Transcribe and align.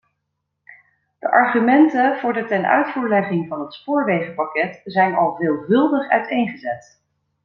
De 1.19 1.31
argumenten 1.31 2.19
voor 2.19 2.33
de 2.33 2.45
tenuitvoerlegging 2.45 3.47
van 3.47 3.59
het 3.61 3.73
spoorwegenpakket 3.73 4.81
zijn 4.83 5.13
al 5.15 5.35
veelvuldig 5.35 6.09
uiteengezet. 6.09 7.01